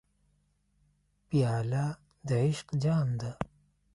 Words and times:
پیاله 1.27 1.85
د 2.27 2.29
عشق 2.45 2.67
جام 2.83 3.09
ده. 3.19 3.31